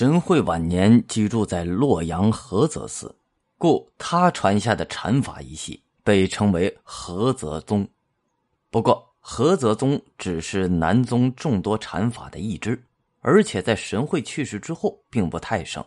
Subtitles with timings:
[0.00, 3.14] 神会晚年居住在洛阳菏泽寺，
[3.58, 7.86] 故他传下的禅法一系被称为菏泽宗。
[8.70, 12.82] 不过，菏泽宗只是南宗众多禅法的一支，
[13.20, 15.84] 而且在神会去世之后并不太盛。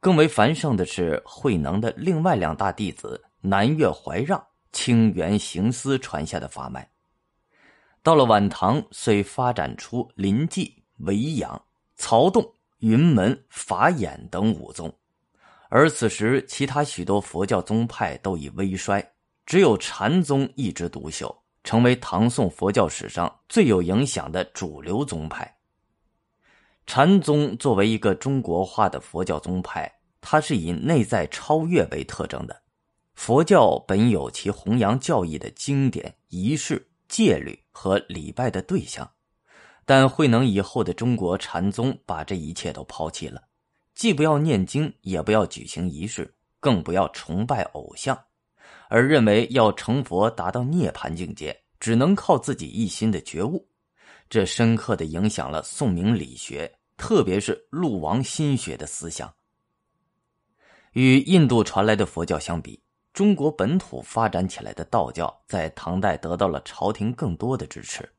[0.00, 4.42] 更为繁盛的是慧能的另外两大弟子南岳怀让、
[4.72, 6.90] 清源行思传下的法脉。
[8.02, 11.62] 到了晚唐，遂发展出临济、维养、
[11.96, 12.54] 曹洞。
[12.80, 14.92] 云门、法眼等五宗，
[15.68, 19.12] 而此时其他许多佛教宗派都已微衰，
[19.44, 25.56] 只有禅宗一枝独秀，成为唐宋佛教史上最有影响的主流宗派。
[26.86, 32.62] 禅宗作为一个中国化的佛教宗派，它是以内在超越为特征的。
[33.14, 39.10] 佛教本有其弘扬教义的经典、仪式、戒律和礼拜的对象。
[39.86, 43.40] 但慧能以后的中国禅宗把这一切都抛弃了，
[43.94, 48.20] 既不要念经，也不要举行仪式，更不要崇拜偶像，
[48.88, 53.64] 而认为要成佛达到涅槃境界，只能靠自己一心的觉悟。
[54.28, 59.32] 这深刻的影响了宋明理学，特别是陆王心学的思想。
[60.94, 68.10] 与印度传来的佛教相比，中国本土发展起来的道教在唐代得到了朝廷更多的支持。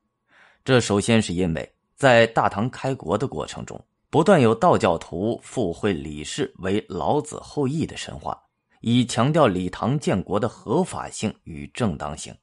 [0.68, 8.38] 这首先是因为在大唐开国的过程中，不断有道教徒附会李氏为老子后裔的神话，
[8.82, 12.36] 以强调李唐建国的合法性与正当性。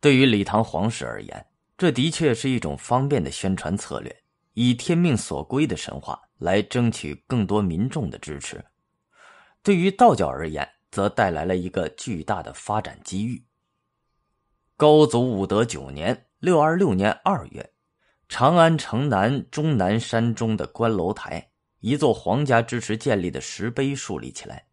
[0.00, 4.12] 对于李唐皇室而言，这的确是一种方便的宣传策略，
[4.54, 8.60] 以天命所归的神话来争取更多民众的支持。
[9.62, 13.40] 对于道教而言，则带来了一个巨大的发展机遇。
[14.76, 16.24] 高祖武德九年。
[16.40, 17.68] 六二六年二月，
[18.28, 21.44] 长安城南终南山中的观楼台，
[21.80, 24.64] 一座皇家支持建立的石碑树立起来。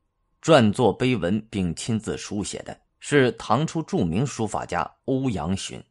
[0.43, 5.83] 撰作碑文并亲自书写的是唐初著名书法家欧阳询，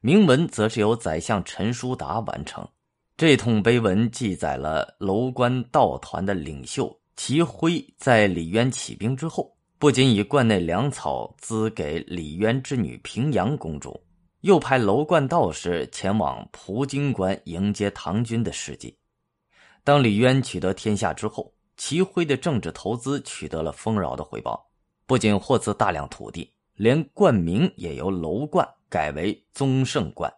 [0.00, 2.66] 铭文则是由宰相陈叔达完成。
[3.14, 14.02] 这通碑文记载了楼观道团的领袖齐辉在李渊起兵之后，不仅以观内粮草资给李渊之女平阳公主。
[14.42, 18.96] 又派楼冠道士前往蒲京关迎接唐军的事迹。
[19.82, 24.70] 当李渊取得天下之后，齐辉的政治投资取得了丰饶的回报，
[25.06, 30.32] 不仅获赐大量土地，连冠名也由楼冠改为宗圣观。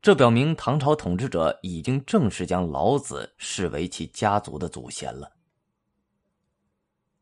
[0.00, 5.30] 这表明唐朝统治者已经正式将老子视为其家族的祖先了。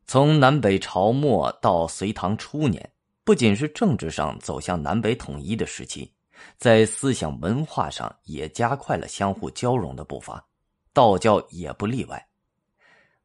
[0.07, 2.89] 从南北朝末到隋唐初年。
[3.29, 6.11] 不仅是政治上走向南北统一的时期，
[6.57, 10.43] 在思想文化上也加快了相互交融的步伐，
[10.93, 12.27] 道教也不例外。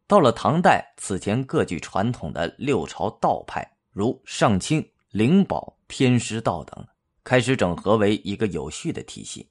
[0.06, 6.86] 到了唐代，此前各具传统的六朝道派，如上清、灵宝、天师道等，
[7.24, 9.48] 开始整合为一个有序的体系，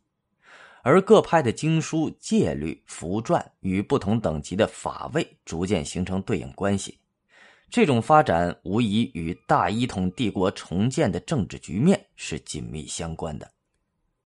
[0.84, 7.00] 而各派的经书、戒律、符传与不同等级的法位逐渐形成对应关系。
[7.74, 13.53] 这种发展无疑与大一统帝国重建的政治局面是紧密相关的。